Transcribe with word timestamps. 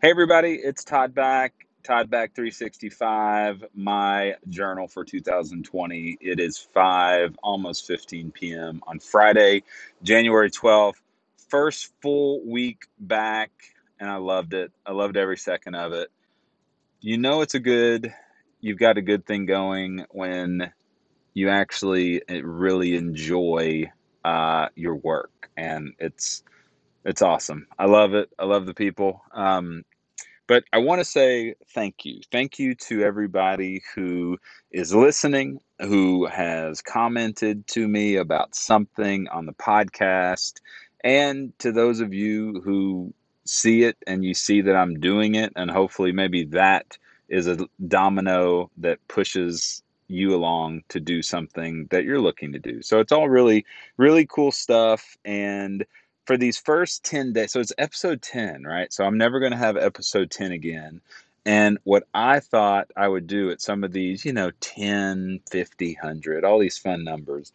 Hey 0.00 0.10
everybody, 0.10 0.52
it's 0.54 0.84
Todd 0.84 1.12
back. 1.12 1.52
Todd 1.82 2.08
back 2.08 2.32
365, 2.32 3.64
my 3.74 4.36
journal 4.48 4.86
for 4.86 5.04
2020. 5.04 6.18
It 6.20 6.38
is 6.38 6.56
5 6.56 7.36
almost 7.42 7.84
15 7.88 8.30
p.m. 8.30 8.80
on 8.86 9.00
Friday, 9.00 9.64
January 10.04 10.52
12th. 10.52 11.00
First 11.48 11.92
full 12.00 12.46
week 12.46 12.82
back 13.00 13.50
and 13.98 14.08
I 14.08 14.18
loved 14.18 14.54
it. 14.54 14.70
I 14.86 14.92
loved 14.92 15.16
every 15.16 15.36
second 15.36 15.74
of 15.74 15.92
it. 15.92 16.12
You 17.00 17.18
know 17.18 17.40
it's 17.40 17.56
a 17.56 17.60
good 17.60 18.14
you've 18.60 18.78
got 18.78 18.98
a 18.98 19.02
good 19.02 19.26
thing 19.26 19.46
going 19.46 20.06
when 20.10 20.72
you 21.34 21.48
actually 21.48 22.22
eh, 22.28 22.40
really 22.44 22.94
enjoy 22.94 23.90
uh, 24.24 24.68
your 24.76 24.94
work 24.94 25.50
and 25.56 25.94
it's 25.98 26.44
it's 27.04 27.22
awesome. 27.22 27.66
I 27.78 27.86
love 27.86 28.14
it. 28.14 28.28
I 28.38 28.44
love 28.44 28.66
the 28.66 28.74
people. 28.74 29.22
Um, 29.32 29.84
but 30.48 30.64
I 30.72 30.78
want 30.78 31.00
to 31.00 31.04
say 31.04 31.54
thank 31.68 32.04
you. 32.04 32.20
Thank 32.32 32.58
you 32.58 32.74
to 32.74 33.04
everybody 33.04 33.82
who 33.94 34.38
is 34.72 34.92
listening, 34.94 35.60
who 35.78 36.26
has 36.26 36.82
commented 36.82 37.66
to 37.68 37.86
me 37.86 38.16
about 38.16 38.56
something 38.56 39.28
on 39.28 39.46
the 39.46 39.52
podcast, 39.52 40.54
and 41.04 41.56
to 41.60 41.70
those 41.70 42.00
of 42.00 42.12
you 42.12 42.60
who 42.64 43.14
see 43.46 43.84
it 43.84 43.96
and 44.06 44.24
you 44.24 44.34
see 44.34 44.62
that 44.62 44.74
I'm 44.74 44.98
doing 44.98 45.36
it, 45.36 45.52
and 45.54 45.70
hopefully 45.70 46.12
maybe 46.12 46.44
that 46.46 46.98
is 47.28 47.46
a 47.46 47.58
domino 47.86 48.70
that 48.78 49.06
pushes 49.06 49.82
you 50.08 50.34
along 50.34 50.82
to 50.88 50.98
do 50.98 51.20
something 51.20 51.86
that 51.90 52.04
you're 52.04 52.20
looking 52.20 52.52
to 52.52 52.58
do. 52.58 52.80
So 52.80 52.98
it's 53.00 53.12
all 53.12 53.28
really, 53.28 53.66
really 53.98 54.26
cool 54.26 54.50
stuff. 54.50 55.16
And 55.26 55.84
for 56.28 56.36
these 56.36 56.58
first 56.58 57.04
10 57.04 57.32
days, 57.32 57.52
so 57.52 57.58
it's 57.58 57.72
episode 57.78 58.20
10, 58.20 58.64
right? 58.64 58.92
So 58.92 59.02
I'm 59.02 59.16
never 59.16 59.40
going 59.40 59.52
to 59.52 59.56
have 59.56 59.78
episode 59.78 60.30
10 60.30 60.52
again. 60.52 61.00
And 61.46 61.78
what 61.84 62.06
I 62.12 62.40
thought 62.40 62.90
I 62.94 63.08
would 63.08 63.26
do 63.26 63.50
at 63.50 63.62
some 63.62 63.82
of 63.82 63.94
these, 63.94 64.26
you 64.26 64.34
know, 64.34 64.50
10, 64.60 65.40
50, 65.50 65.96
100, 65.98 66.44
all 66.44 66.58
these 66.58 66.76
fun 66.76 67.02
numbers, 67.02 67.50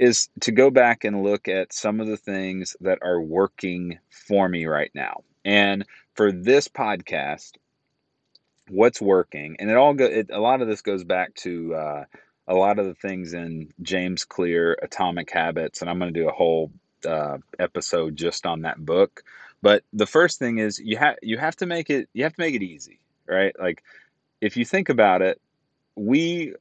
is 0.00 0.30
to 0.40 0.50
go 0.50 0.68
back 0.68 1.04
and 1.04 1.22
look 1.22 1.46
at 1.46 1.72
some 1.72 2.00
of 2.00 2.08
the 2.08 2.16
things 2.16 2.76
that 2.80 2.98
are 3.02 3.20
working 3.20 4.00
for 4.10 4.48
me 4.48 4.66
right 4.66 4.90
now. 4.96 5.22
And 5.44 5.86
for 6.16 6.32
this 6.32 6.66
podcast, 6.66 7.52
what's 8.68 9.00
working, 9.00 9.54
and 9.60 9.70
it 9.70 9.76
all 9.76 9.94
go, 9.94 10.06
it, 10.06 10.28
a 10.32 10.40
lot 10.40 10.60
of 10.60 10.66
this 10.66 10.82
goes 10.82 11.04
back 11.04 11.36
to 11.36 11.76
uh, 11.76 12.04
a 12.48 12.54
lot 12.54 12.80
of 12.80 12.86
the 12.86 12.96
things 12.96 13.32
in 13.32 13.72
James 13.80 14.24
Clear, 14.24 14.76
Atomic 14.82 15.30
Habits, 15.30 15.80
and 15.80 15.88
I'm 15.88 16.00
going 16.00 16.12
to 16.12 16.20
do 16.20 16.28
a 16.28 16.32
whole 16.32 16.72
uh, 17.06 17.38
episode 17.58 18.16
just 18.16 18.46
on 18.46 18.62
that 18.62 18.84
book. 18.84 19.22
But 19.62 19.84
the 19.92 20.06
first 20.06 20.38
thing 20.38 20.58
is 20.58 20.78
you 20.78 20.96
have 20.96 21.16
you 21.22 21.38
have 21.38 21.56
to 21.56 21.66
make 21.66 21.90
it 21.90 22.08
you 22.12 22.24
have 22.24 22.34
to 22.34 22.40
make 22.40 22.54
it 22.54 22.62
easy, 22.62 22.98
right? 23.26 23.54
Like 23.58 23.82
if 24.40 24.56
you 24.56 24.64
think 24.64 24.88
about 24.88 25.22
it, 25.22 25.40
we 25.96 26.54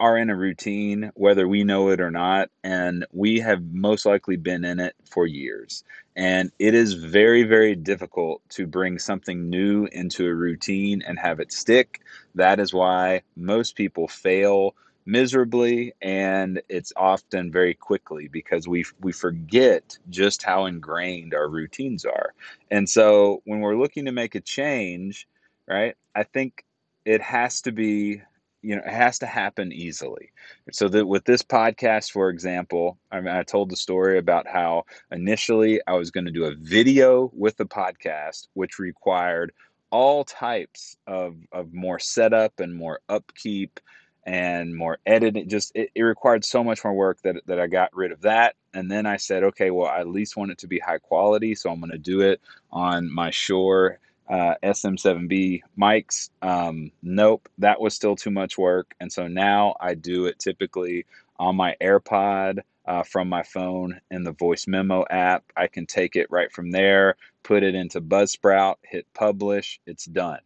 are 0.00 0.16
in 0.16 0.30
a 0.30 0.36
routine 0.36 1.10
whether 1.14 1.48
we 1.48 1.64
know 1.64 1.88
it 1.88 2.00
or 2.00 2.10
not 2.10 2.50
and 2.62 3.04
we 3.12 3.40
have 3.40 3.62
most 3.72 4.06
likely 4.06 4.36
been 4.36 4.64
in 4.64 4.78
it 4.78 4.94
for 5.04 5.26
years 5.26 5.82
and 6.14 6.52
it 6.58 6.74
is 6.74 6.94
very 6.94 7.42
very 7.42 7.74
difficult 7.74 8.40
to 8.48 8.66
bring 8.66 8.98
something 8.98 9.50
new 9.50 9.86
into 9.90 10.24
a 10.24 10.32
routine 10.32 11.02
and 11.06 11.18
have 11.18 11.40
it 11.40 11.52
stick 11.52 12.00
that 12.36 12.60
is 12.60 12.72
why 12.72 13.22
most 13.36 13.74
people 13.74 14.06
fail 14.06 14.74
miserably 15.08 15.94
and 16.02 16.60
it's 16.68 16.92
often 16.94 17.50
very 17.50 17.72
quickly 17.72 18.28
because 18.28 18.68
we 18.68 18.84
we 19.00 19.10
forget 19.10 19.96
just 20.10 20.42
how 20.42 20.66
ingrained 20.66 21.32
our 21.32 21.48
routines 21.48 22.04
are. 22.04 22.34
And 22.70 22.88
so 22.88 23.40
when 23.44 23.60
we're 23.60 23.78
looking 23.78 24.04
to 24.04 24.12
make 24.12 24.34
a 24.34 24.40
change, 24.40 25.26
right? 25.66 25.96
I 26.14 26.24
think 26.24 26.62
it 27.06 27.22
has 27.22 27.62
to 27.62 27.72
be 27.72 28.20
you 28.60 28.76
know 28.76 28.82
it 28.84 28.92
has 28.92 29.18
to 29.20 29.26
happen 29.26 29.72
easily 29.72 30.30
so 30.72 30.88
that 30.88 31.06
with 31.06 31.24
this 31.24 31.42
podcast 31.42 32.10
for 32.10 32.28
example 32.28 32.98
I, 33.12 33.20
mean, 33.20 33.34
I 33.34 33.44
told 33.44 33.70
the 33.70 33.76
story 33.76 34.18
about 34.18 34.48
how 34.48 34.82
initially 35.12 35.80
i 35.86 35.92
was 35.92 36.10
going 36.10 36.24
to 36.24 36.32
do 36.32 36.46
a 36.46 36.56
video 36.56 37.30
with 37.32 37.56
the 37.56 37.66
podcast 37.66 38.48
which 38.54 38.80
required 38.80 39.52
all 39.90 40.24
types 40.24 40.96
of, 41.06 41.36
of 41.52 41.72
more 41.72 41.98
setup 41.98 42.60
and 42.60 42.74
more 42.74 43.00
upkeep 43.08 43.80
and 44.28 44.76
more 44.76 44.98
editing. 45.06 45.48
Just 45.48 45.72
it, 45.74 45.90
it, 45.94 46.02
required 46.02 46.44
so 46.44 46.62
much 46.62 46.84
more 46.84 46.92
work 46.92 47.18
that, 47.22 47.36
that 47.46 47.58
I 47.58 47.66
got 47.66 47.96
rid 47.96 48.12
of 48.12 48.20
that. 48.20 48.56
And 48.74 48.90
then 48.90 49.06
I 49.06 49.16
said, 49.16 49.42
okay, 49.42 49.70
well, 49.70 49.88
I 49.88 50.00
at 50.00 50.06
least 50.06 50.36
want 50.36 50.50
it 50.50 50.58
to 50.58 50.66
be 50.66 50.78
high 50.78 50.98
quality. 50.98 51.54
So 51.54 51.70
I'm 51.70 51.80
going 51.80 51.92
to 51.92 51.98
do 51.98 52.20
it 52.20 52.42
on 52.70 53.10
my 53.10 53.30
Shure 53.30 53.98
uh, 54.28 54.54
SM7B 54.62 55.62
mics. 55.78 56.28
Um, 56.42 56.92
nope, 57.02 57.48
that 57.56 57.80
was 57.80 57.94
still 57.94 58.16
too 58.16 58.30
much 58.30 58.58
work. 58.58 58.94
And 59.00 59.10
so 59.10 59.28
now 59.28 59.76
I 59.80 59.94
do 59.94 60.26
it 60.26 60.38
typically 60.38 61.06
on 61.38 61.56
my 61.56 61.76
AirPod. 61.80 62.60
Uh, 62.86 63.02
from 63.02 63.28
my 63.28 63.42
phone 63.42 64.00
in 64.10 64.24
the 64.24 64.32
voice 64.32 64.66
memo 64.66 65.04
app. 65.10 65.44
I 65.54 65.66
can 65.66 65.84
take 65.84 66.16
it 66.16 66.30
right 66.30 66.50
from 66.50 66.70
there, 66.70 67.16
put 67.42 67.62
it 67.62 67.74
into 67.74 68.00
Buzzsprout, 68.00 68.76
hit 68.82 69.04
publish, 69.12 69.78
it's 69.84 70.06
done. 70.06 70.38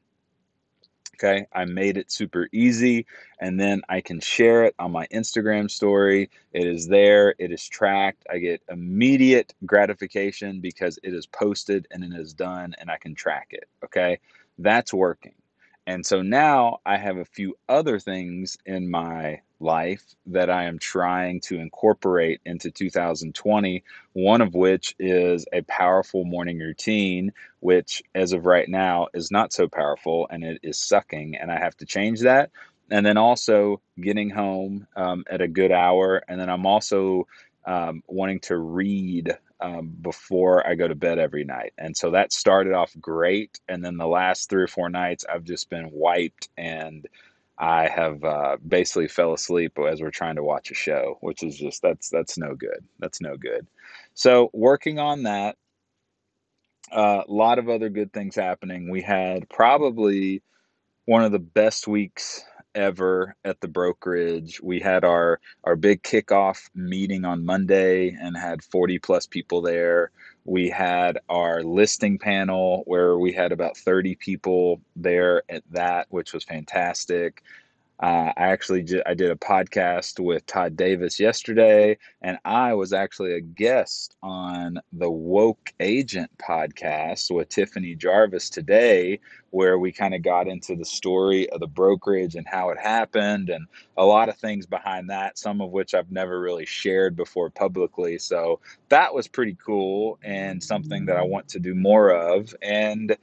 Okay, 1.23 1.47
I 1.53 1.67
made 1.67 1.99
it 1.99 2.11
super 2.11 2.49
easy 2.53 3.07
and 3.41 3.59
then 3.61 3.83
I 3.89 4.01
can 4.01 4.19
share 4.19 4.65
it 4.65 4.75
on 4.81 4.91
my 4.91 5.07
Instagram 5.15 5.71
story. 5.71 6.31
It 6.53 6.67
is 6.67 6.89
there, 6.89 7.37
it 7.39 7.53
is 7.53 7.69
tracked. 7.69 8.25
I 8.29 8.39
get 8.39 8.63
immediate 8.69 9.55
gratification 9.65 10.61
because 10.61 10.99
it 11.05 11.15
is 11.15 11.27
posted 11.27 11.87
and 11.93 12.03
it 12.03 12.13
is 12.19 12.35
done 12.35 12.75
and 12.79 12.91
I 12.91 12.99
can 12.99 13.15
track 13.15 13.49
it. 13.51 13.69
Okay, 13.85 14.19
that's 14.59 14.93
working. 14.93 15.35
And 15.87 16.07
so 16.07 16.23
now 16.23 16.79
I 16.87 16.97
have 16.97 17.17
a 17.17 17.25
few 17.25 17.57
other 17.69 17.99
things 17.99 18.57
in 18.65 18.91
my 18.91 19.41
life 19.59 20.05
that 20.27 20.51
I 20.51 20.65
am 20.65 20.79
trying 20.79 21.41
to 21.43 21.59
incorporate 21.59 22.41
into 22.45 22.71
2020. 22.71 23.83
One 24.13 24.41
of 24.41 24.55
which 24.55 24.95
is 24.99 25.47
a 25.53 25.63
powerful 25.63 26.25
morning 26.25 26.59
routine, 26.59 27.33
which 27.61 28.03
as 28.15 28.33
of 28.33 28.47
right 28.47 28.69
now 28.69 29.09
is 29.15 29.31
not 29.31 29.53
so 29.53 29.69
powerful 29.69 30.29
and 30.31 30.45
it 30.45 30.61
is 30.63 30.79
sucking. 30.79 31.37
And 31.37 31.51
I 31.51 31.59
have 31.59 31.77
to 31.79 31.87
change 31.87 32.21
that. 32.21 32.51
And 32.91 33.05
then 33.05 33.17
also 33.17 33.81
getting 34.01 34.31
home 34.31 34.87
um, 34.97 35.25
at 35.31 35.41
a 35.41 35.49
good 35.49 35.73
hour. 35.73 36.23
And 36.29 36.41
then 36.41 36.51
I'm 36.51 36.67
also 36.67 37.27
um, 37.65 38.03
wanting 38.07 38.41
to 38.41 38.57
read 38.57 39.37
um, 39.63 39.97
before 40.01 40.67
I 40.67 40.75
go 40.75 40.89
to 40.89 40.95
bed 40.95 41.19
every 41.19 41.45
night. 41.45 41.73
And 41.79 41.97
so 41.97 42.11
that 42.11 42.33
started 42.33 42.73
off 42.73 42.93
great. 43.01 43.61
And 43.69 43.85
then 43.85 43.97
the 43.97 44.09
last 44.09 44.51
three 44.51 44.63
or 44.63 44.69
four 44.69 44.91
nights, 44.91 45.25
I've 45.33 45.45
just 45.45 45.71
been 45.71 45.89
wiped 45.93 46.49
and 46.59 47.07
I 47.59 47.89
have 47.89 48.25
uh, 48.25 48.57
basically 48.67 49.07
fell 49.07 49.35
asleep 49.35 49.79
as 49.79 50.01
we're 50.01 50.11
trying 50.11 50.35
to 50.37 50.43
watch 50.43 50.73
a 50.73 50.75
show, 50.75 51.19
which 51.21 51.45
is 51.45 51.57
just 51.57 51.81
that's 51.81 52.09
that's 52.09 52.37
no 52.37 52.57
good. 52.57 52.85
That's 52.99 53.21
no 53.21 53.37
good. 53.37 53.67
So 54.15 54.51
working 54.53 54.99
on 54.99 55.23
that. 55.23 55.57
A 56.91 56.95
uh, 56.95 57.25
lot 57.27 57.59
of 57.59 57.71
other 57.71 57.89
good 57.89 58.13
things 58.13 58.35
happening. 58.35 58.91
We 58.91 59.01
had 59.01 59.49
probably 59.49 60.43
one 61.07 61.25
of 61.25 61.33
the 61.33 61.39
best 61.39 61.89
weeks 61.89 62.45
ever 62.75 63.37
at 63.45 63.61
the 63.61 63.69
brokerage. 63.69 64.61
We 64.63 64.81
had 64.81 65.05
our 65.05 65.41
our 65.65 65.77
big 65.77 66.03
kickoff 66.03 66.71
meeting 66.75 67.25
on 67.25 67.45
Monday 67.45 68.11
and 68.21 68.37
had 68.37 68.63
40 68.65 68.99
plus 68.99 69.27
people 69.27 69.63
there. 69.63 70.11
We 70.45 70.69
had 70.69 71.19
our 71.29 71.63
listing 71.63 72.19
panel 72.19 72.83
where 72.87 73.19
we 73.19 73.33
had 73.33 73.53
about 73.53 73.77
30 73.77 74.17
people 74.17 74.81
there 74.97 75.43
at 75.49 75.63
that, 75.71 76.07
which 76.11 76.33
was 76.33 76.45
fantastic. 76.45 77.43
Uh, 78.03 78.33
I 78.37 78.49
actually 78.49 78.83
j- 78.83 79.03
I 79.07 79.15
did 79.15 79.31
a 79.31 79.37
podcast 79.37 80.19
with 80.19 80.45
Todd 80.47 80.77
Davis 80.77 81.21
yesterday, 81.21 81.97
and 82.21 82.37
I 82.45 82.75
was 82.75 82.93
actually 82.93 83.35
a 83.35 83.41
guest 83.41 84.17
on 84.25 84.81
the 84.93 85.09
Woke 85.09 85.73
Agent 85.79 86.29
podcast 86.37 87.33
with 87.33 87.49
Tiffany 87.49 87.95
Jarvis 87.95 88.51
today, 88.51 89.21
where 89.51 89.79
we 89.79 89.93
kind 89.93 90.15
of 90.17 90.23
got 90.23 90.49
into 90.49 90.75
the 90.75 90.85
story 90.85 91.49
of 91.51 91.61
the 91.61 91.69
brokerage 91.69 92.35
and 92.35 92.49
how 92.49 92.71
it 92.71 92.79
happened, 92.79 93.51
and 93.51 93.69
a 93.97 94.05
lot 94.05 94.29
of 94.29 94.37
things 94.37 94.67
behind 94.67 95.09
that, 95.11 95.39
some 95.39 95.61
of 95.61 95.71
which 95.71 95.95
I've 95.95 96.11
never 96.11 96.41
really 96.41 96.67
shared 96.67 97.15
before 97.15 97.51
publicly. 97.51 98.19
So 98.19 98.59
that 98.89 99.15
was 99.15 99.29
pretty 99.29 99.57
cool 99.65 100.19
and 100.25 100.61
something 100.61 101.07
that 101.07 101.17
I 101.17 101.23
want 101.23 101.47
to 101.51 101.61
do 101.61 101.77
more 101.77 102.11
of. 102.11 102.53
And 102.63 103.17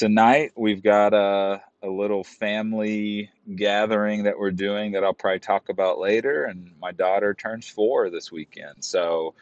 tonight 0.00 0.50
we've 0.56 0.82
got 0.82 1.12
a, 1.12 1.60
a 1.82 1.86
little 1.86 2.24
family 2.24 3.30
gathering 3.54 4.22
that 4.22 4.38
we're 4.38 4.50
doing 4.50 4.92
that 4.92 5.04
I'll 5.04 5.12
probably 5.12 5.40
talk 5.40 5.68
about 5.68 5.98
later. 5.98 6.44
And 6.44 6.70
my 6.80 6.90
daughter 6.90 7.34
turns 7.34 7.68
four 7.68 8.08
this 8.08 8.32
weekend. 8.32 8.82
So, 8.82 9.34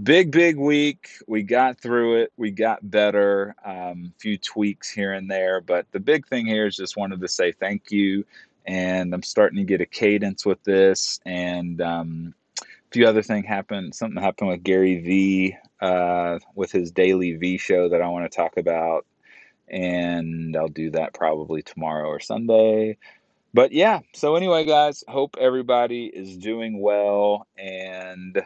big, 0.00 0.30
big 0.30 0.56
week. 0.56 1.08
We 1.26 1.42
got 1.42 1.80
through 1.80 2.18
it. 2.18 2.32
We 2.36 2.52
got 2.52 2.88
better. 2.88 3.56
A 3.66 3.90
um, 3.90 4.12
few 4.18 4.38
tweaks 4.38 4.88
here 4.88 5.14
and 5.14 5.28
there. 5.28 5.60
But 5.60 5.90
the 5.90 5.98
big 5.98 6.28
thing 6.28 6.46
here 6.46 6.68
is 6.68 6.76
just 6.76 6.96
wanted 6.96 7.20
to 7.20 7.28
say 7.28 7.50
thank 7.50 7.90
you. 7.90 8.24
And 8.68 9.12
I'm 9.12 9.24
starting 9.24 9.58
to 9.58 9.64
get 9.64 9.80
a 9.80 9.86
cadence 9.86 10.46
with 10.46 10.62
this. 10.62 11.18
And 11.26 11.80
um, 11.80 12.34
a 12.62 12.64
few 12.92 13.04
other 13.04 13.22
things 13.22 13.46
happened. 13.46 13.96
Something 13.96 14.22
happened 14.22 14.50
with 14.50 14.62
Gary 14.62 15.00
Vee 15.00 15.56
uh, 15.80 16.38
with 16.54 16.70
his 16.70 16.92
DailyVee 16.92 17.58
show 17.58 17.88
that 17.88 18.00
I 18.00 18.06
want 18.06 18.30
to 18.30 18.36
talk 18.36 18.58
about 18.58 19.04
and 19.70 20.56
I'll 20.56 20.68
do 20.68 20.90
that 20.90 21.14
probably 21.14 21.62
tomorrow 21.62 22.08
or 22.08 22.20
Sunday. 22.20 22.98
But 23.54 23.72
yeah, 23.72 24.00
so 24.12 24.36
anyway, 24.36 24.64
guys, 24.64 25.04
hope 25.08 25.36
everybody 25.40 26.06
is 26.06 26.36
doing 26.36 26.80
well 26.80 27.46
and 27.56 28.40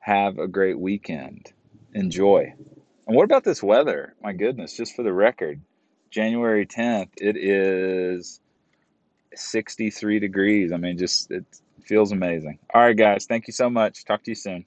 have 0.00 0.38
a 0.38 0.48
great 0.48 0.78
weekend. 0.78 1.52
Enjoy. 1.94 2.52
And 3.06 3.16
what 3.16 3.24
about 3.24 3.44
this 3.44 3.62
weather? 3.62 4.14
My 4.22 4.32
goodness, 4.32 4.76
just 4.76 4.94
for 4.94 5.02
the 5.02 5.12
record, 5.12 5.60
January 6.10 6.66
10th, 6.66 7.10
it 7.16 7.36
is 7.36 8.40
63 9.34 10.18
degrees. 10.18 10.72
I 10.72 10.76
mean, 10.76 10.98
just 10.98 11.30
it 11.30 11.44
feels 11.82 12.12
amazing. 12.12 12.58
All 12.74 12.82
right, 12.82 12.96
guys, 12.96 13.26
thank 13.26 13.46
you 13.46 13.52
so 13.52 13.70
much. 13.70 14.04
Talk 14.04 14.24
to 14.24 14.30
you 14.30 14.34
soon. 14.36 14.64